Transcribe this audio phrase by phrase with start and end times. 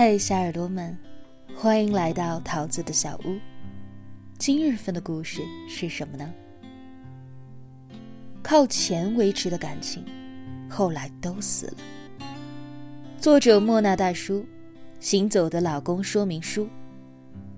[0.00, 0.96] 嘿，小耳朵们，
[1.56, 3.36] 欢迎来到桃子的小屋。
[4.38, 6.32] 今日份的故事是什么呢？
[8.40, 10.04] 靠钱维持的感情，
[10.70, 12.28] 后来都死了。
[13.20, 14.46] 作者莫那大叔，
[15.00, 16.68] 行走的老公说明书，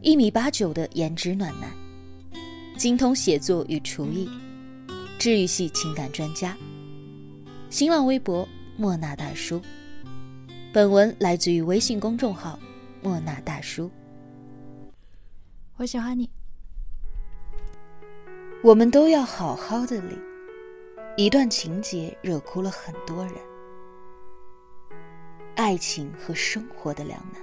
[0.01, 1.71] 一米八九的颜值暖男，
[2.75, 4.27] 精通写作与厨艺，
[5.19, 6.57] 治愈系情感专家。
[7.69, 8.49] 新浪微博
[8.79, 9.61] 莫那大叔。
[10.73, 12.57] 本文来自于微信公众号
[13.03, 13.91] “莫那大叔”。
[15.79, 16.31] 我喜欢你。
[18.63, 20.17] 我们都要好好的里，
[21.17, 23.35] 一段情节惹哭了很多人。
[25.57, 27.43] 爱情和生活的两难。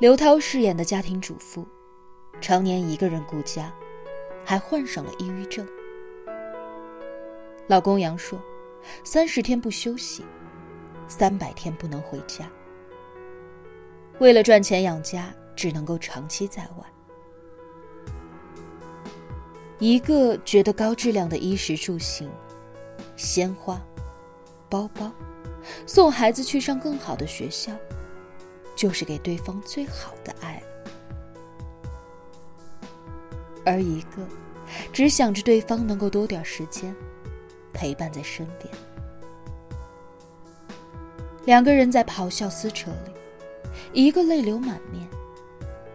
[0.00, 1.64] 刘涛饰演的家庭主妇，
[2.40, 3.72] 常年一个人顾家，
[4.44, 5.64] 还患上了抑郁症。
[7.68, 8.36] 老公杨说。
[9.04, 10.24] 三十天不休息，
[11.08, 12.50] 三百天不能回家。
[14.18, 16.84] 为了赚钱养家，只能够长期在外。
[19.78, 22.30] 一个觉得高质量的衣食住行、
[23.14, 23.78] 鲜花、
[24.70, 25.12] 包包，
[25.86, 27.72] 送孩子去上更好的学校，
[28.74, 30.62] 就是给对方最好的爱。
[33.66, 34.26] 而一个
[34.92, 36.96] 只想着对方能够多点时间。
[37.76, 38.72] 陪伴在身边，
[41.44, 43.12] 两个人在咆哮撕扯里，
[43.92, 45.06] 一个泪流满面，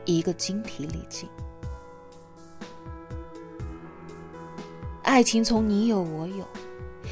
[0.06, 1.28] 一个精疲力尽。
[5.02, 6.48] 爱情从你有我有，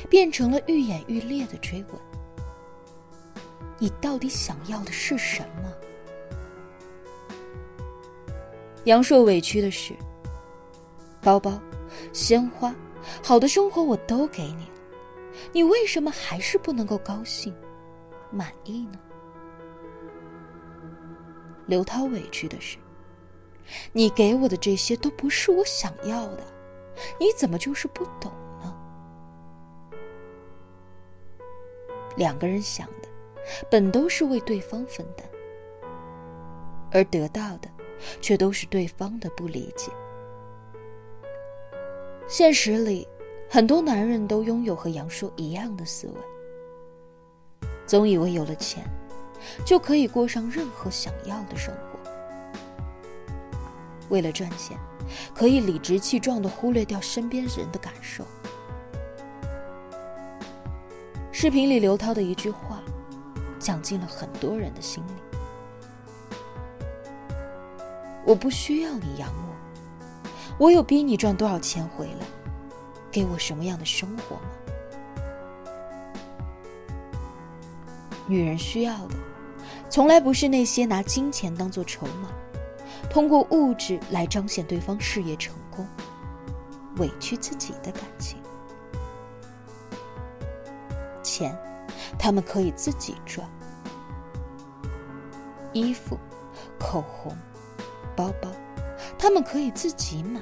[0.08, 2.00] 变成了愈演愈烈的追问。
[3.80, 5.74] 你到底想要的是什么？
[8.84, 9.96] 杨硕委屈的是，
[11.22, 11.60] 包包，
[12.14, 12.72] 鲜花。
[13.24, 14.74] 好的生活我都给你了，
[15.52, 17.56] 你为什么还是不能够高兴、
[18.32, 19.00] 满意呢？
[21.66, 22.78] 刘涛委屈的是，
[23.92, 26.44] 你给我的这些都不是我想要的，
[27.20, 28.76] 你怎么就是不懂呢？
[32.18, 33.08] 两个人想的，
[33.70, 35.30] 本都是为对方分担，
[36.92, 37.70] 而得到的，
[38.20, 39.92] 却都是对方的不理解。
[42.30, 43.08] 现实里，
[43.50, 48.84] 很多男人都拥有和杨烁一样的思维，总以为有了钱，
[49.66, 51.98] 就可以过上任何想要的生活。
[54.10, 54.78] 为了赚钱，
[55.34, 58.24] 可以理直气壮地忽略掉身边人的感受。
[61.32, 62.80] 视频里刘涛的一句话，
[63.58, 65.14] 讲进了很多人的心里
[68.24, 69.49] ：“我不需要你养我。”
[70.60, 72.28] 我有逼你赚多少钱回来，
[73.10, 74.42] 给我什么样的生活吗？
[78.28, 79.16] 女人需要的，
[79.90, 82.30] 从来不是那些拿金钱当做筹码，
[83.10, 85.88] 通过物质来彰显对方事业成功，
[86.98, 88.38] 委屈自己的感情。
[91.24, 91.58] 钱，
[92.20, 93.48] 他们可以自己赚；
[95.72, 96.20] 衣服、
[96.78, 97.34] 口红、
[98.14, 98.52] 包包。
[99.22, 100.40] 他们可以自己买，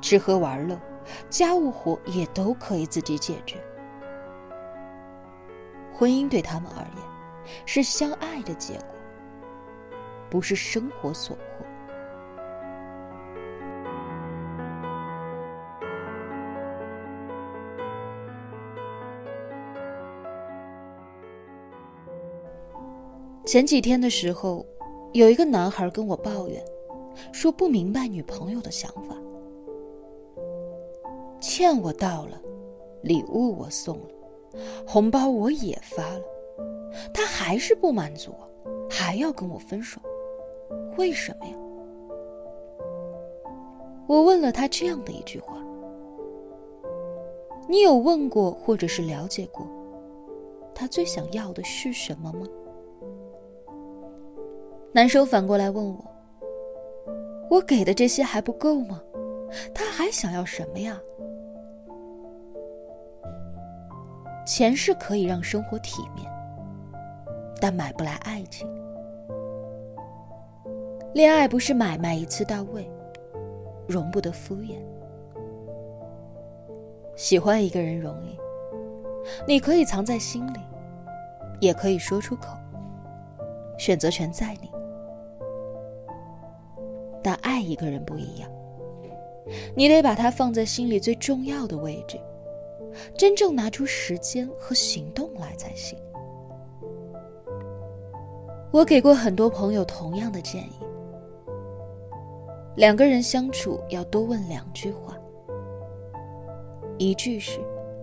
[0.00, 0.80] 吃喝玩乐、
[1.28, 3.62] 家务活也都可以自己解决。
[5.92, 7.04] 婚姻对他们而言，
[7.66, 8.88] 是相爱的结果，
[10.30, 11.66] 不是生活所迫。
[23.44, 24.66] 前几天的时候。
[25.16, 26.62] 有一个男孩跟我抱怨，
[27.32, 29.16] 说不明白女朋友的想法。
[31.40, 32.38] 欠我到了，
[33.00, 34.08] 礼物我送了，
[34.86, 36.20] 红包我也发了，
[37.14, 38.34] 他还是不满足，
[38.90, 39.98] 还要跟我分手，
[40.98, 41.56] 为什么呀？
[44.06, 45.56] 我问了他这样的一句话：
[47.66, 49.66] 你有问过或者是了解过，
[50.74, 52.46] 他最想要的是什么吗？
[54.96, 56.02] 男生反过来问我
[57.52, 58.98] ：“我给的这些还不够吗？
[59.74, 60.98] 他还想要什么呀？”
[64.46, 66.26] 钱是可以让生活体面，
[67.60, 68.66] 但买不来爱情。
[71.12, 72.90] 恋爱不是买卖，一次到位，
[73.86, 74.76] 容不得敷衍。
[77.16, 78.34] 喜欢一个人容易，
[79.46, 80.60] 你可以藏在心里，
[81.60, 82.56] 也可以说出口，
[83.76, 84.74] 选择权在你。
[87.26, 88.48] 但爱一个人不一样，
[89.74, 92.20] 你得把他放在心里最重要的位置，
[93.18, 95.98] 真正拿出时间和行动来才行。
[98.70, 100.78] 我给过很多朋友同样的建议：
[102.76, 105.18] 两个人相处要多问两句话，
[106.96, 107.58] 一句是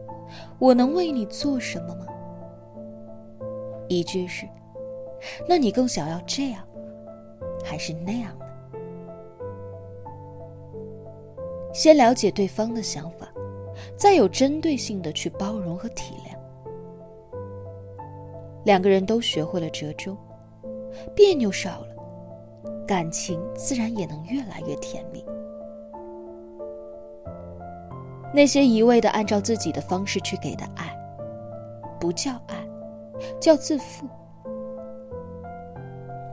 [0.60, 2.06] “我能为你做什么吗？”
[3.88, 4.46] 一句是
[5.48, 6.62] “那你更想要这样，
[7.64, 8.38] 还是那样
[11.74, 13.28] 先了解对方的想法，
[13.98, 16.38] 再有针对性的去包容和体谅。
[18.64, 20.16] 两个人都学会了折中，
[21.16, 21.88] 别扭少了，
[22.88, 25.26] 感情自然也能越来越甜蜜。
[28.34, 30.96] 那些一味的按照自己的方式去给的爱，
[32.00, 32.66] 不叫爱，
[33.40, 34.08] 叫自负。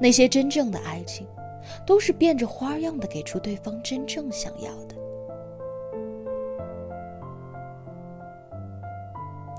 [0.01, 1.27] 那些真正的爱情，
[1.87, 4.95] 都是变着花样的给出对方真正想要的。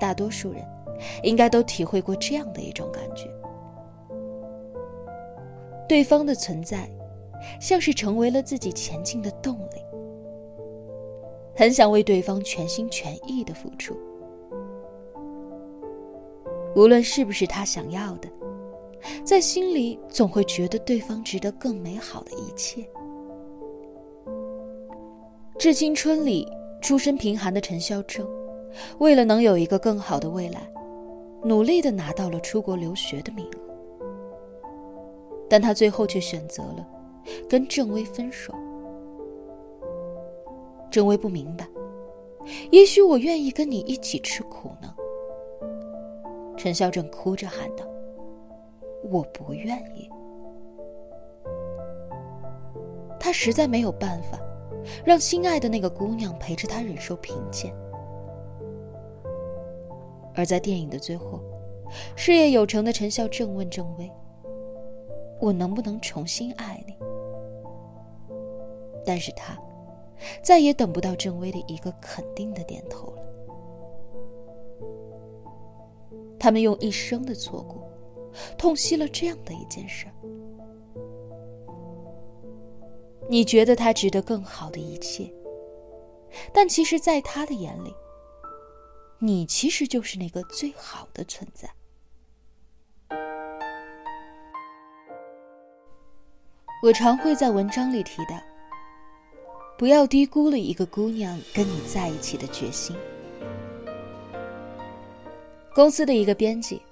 [0.02, 0.62] 大多数人。
[1.24, 3.28] 应该都体会过这样的一种感觉：
[5.88, 6.88] 对方的存在，
[7.60, 9.84] 像是成为了自己前进的动力，
[11.56, 13.98] 很想为对方全心全意的付出，
[16.76, 18.28] 无论是不是他想要的，
[19.24, 22.80] 在心里总会觉得对方值得更美好的一切。
[25.58, 26.46] 《致青春》里，
[26.80, 28.24] 出身贫寒的陈孝正，
[28.98, 30.68] 为了能有一个更好的未来。
[31.44, 33.58] 努力的拿到了出国留学的名额，
[35.50, 36.88] 但他最后却选择了
[37.48, 38.54] 跟郑薇分手。
[40.88, 41.66] 郑薇不明白，
[42.70, 44.94] 也许我愿意跟你一起吃苦呢。
[46.56, 47.84] 陈孝正哭着喊道
[49.10, 50.08] ：“我不愿意。”
[53.18, 54.38] 他实在没有办法，
[55.04, 57.74] 让心爱的那个姑娘陪着他忍受贫贱。
[60.34, 61.40] 而在电影的最后，
[62.16, 64.10] 事业有成的陈孝正问郑薇
[65.40, 66.94] ：“我能不能重新爱你？”
[69.04, 69.58] 但是他
[70.42, 73.22] 再也等不到郑薇的一个肯定的点头了。
[76.38, 77.82] 他们用一生的错过，
[78.56, 80.06] 痛惜了这样的一件事。
[83.28, 85.32] 你觉得他值得更好的一切，
[86.52, 87.94] 但其实，在他的眼里，
[89.24, 91.70] 你其实就是那个最好的存在。
[96.82, 98.36] 我常会在文章里提到，
[99.78, 102.96] 不要低估了一个姑娘跟你在一起的决心。
[105.72, 106.82] 公司的一个编辑，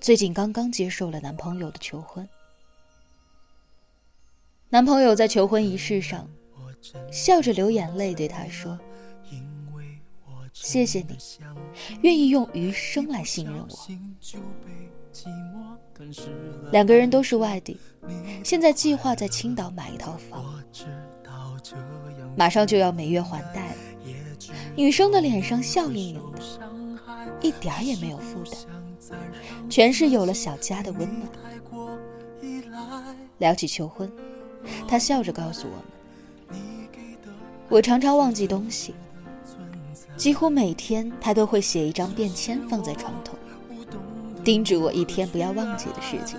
[0.00, 2.26] 最近刚刚接受了男朋友的求婚。
[4.70, 6.26] 男朋友在求婚仪式上，
[7.12, 8.78] 笑着流眼泪对她说。
[10.68, 11.16] 谢谢你，
[12.02, 13.88] 愿意用余生来信任我。
[16.70, 17.78] 两个人都是外地，
[18.44, 20.62] 现在计划在青岛买一套房，
[22.36, 23.76] 马上就要每月还贷了。
[24.76, 26.42] 女生的脸上笑盈盈的，
[27.40, 28.58] 一点儿也没有负担，
[29.70, 31.26] 全是有了小家的温暖。
[33.38, 34.12] 聊起求婚，
[34.86, 35.76] 她笑着告诉我
[36.52, 36.60] 们
[37.70, 38.94] ：“我常常忘记东西。”
[40.18, 43.38] 几乎每天，他都会写一张便签放在床头，
[44.42, 46.36] 叮嘱我一天不要忘记的事情。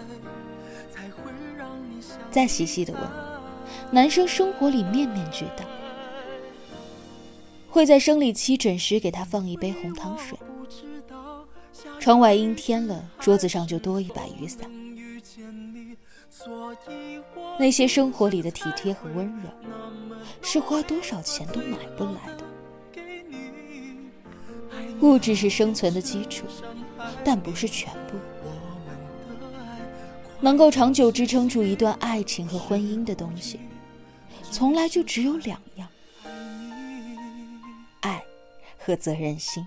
[2.30, 3.02] 再细细的问，
[3.90, 5.64] 男生生活里面面俱到，
[7.70, 10.38] 会在生理期准时给他放一杯红糖水。
[12.02, 14.70] 窗外阴天了，桌子上就多一把雨伞。
[17.58, 19.50] 那些生活里的体贴和温柔，
[20.42, 22.49] 是花多少钱都买不来的。
[25.02, 26.46] 物质是生存的基础，
[27.24, 28.18] 但不是全部。
[30.42, 33.60] 能够长久支撑住一段爱情和婚姻的东西，
[34.52, 35.88] 从来就只有两样：
[38.00, 38.24] 爱
[38.78, 39.66] 和责任心。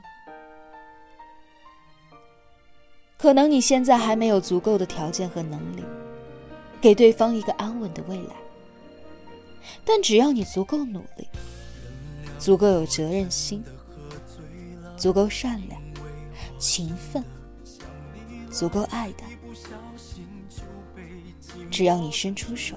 [3.19, 5.83] 可能你现在还没有足够的条件和能力，
[6.81, 8.35] 给对方一个安稳的未来。
[9.85, 11.29] 但只要你足够努力，
[12.39, 13.63] 足够有责任心。
[15.03, 15.83] 足够善良、
[16.61, 17.25] 勤奋，
[18.53, 19.25] 足够爱的，
[21.69, 22.77] 只要你伸出手，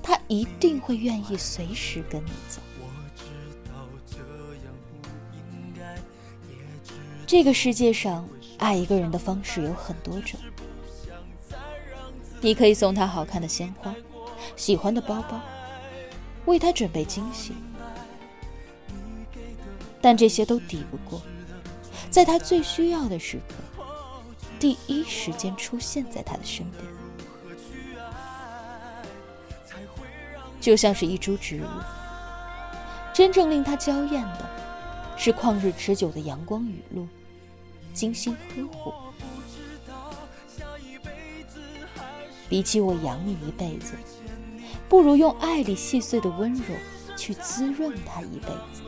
[0.00, 2.62] 他一定会愿意随时跟你走。
[7.26, 8.24] 这个世界上，
[8.58, 10.38] 爱一个人的方式有很多种。
[12.40, 13.92] 你可以送他好看的鲜花、
[14.54, 15.40] 喜欢的包包，
[16.44, 17.54] 为他准备惊喜。
[20.00, 21.20] 但这些都抵不过，
[22.10, 23.84] 在他最需要的时刻，
[24.58, 26.84] 第一时间出现在他的身边。
[30.60, 31.68] 就像是一株植物，
[33.14, 34.48] 真正令他娇艳的
[35.16, 37.06] 是旷日持久的阳光雨露。
[37.94, 38.92] 精心呵护，
[42.48, 43.94] 比起我养你一辈子，
[44.88, 46.62] 不如用爱里细碎的温柔
[47.16, 48.82] 去滋润他一辈子。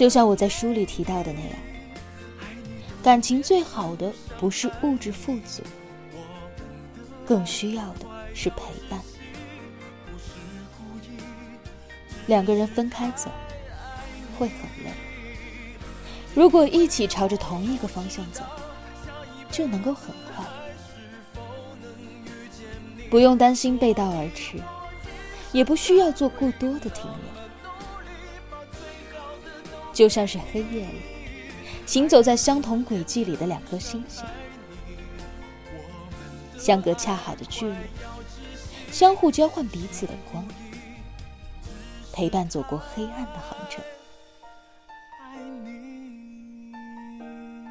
[0.00, 1.50] 就像我在书里提到的那样，
[3.02, 5.62] 感情最好的不是物质富足，
[7.26, 8.98] 更需要的是陪伴。
[12.28, 13.30] 两个人分开走，
[14.38, 14.90] 会很累。
[16.34, 18.42] 如果一起朝着同一个方向走，
[19.50, 20.42] 就能够很快。
[23.10, 24.56] 不用担心背道而驰，
[25.52, 27.39] 也不需要做过多的停留。
[30.00, 31.02] 就像是黑夜里，
[31.84, 34.24] 行走在相同轨迹里的两颗星星，
[36.56, 37.76] 相隔恰好的距离，
[38.90, 40.42] 相互交换彼此的光。
[42.14, 43.84] 陪伴走过黑暗的航程，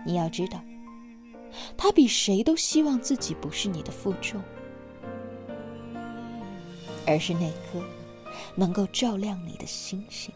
[0.05, 0.63] 你要知道，
[1.75, 4.39] 他比谁都希望自己不是你的负重，
[7.07, 7.83] 而是那颗
[8.53, 10.31] 能够照亮你的星星。